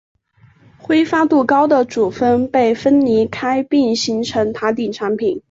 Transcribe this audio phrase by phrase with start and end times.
[0.79, 5.39] 挥发度高的组分被分离开并形成塔顶产品。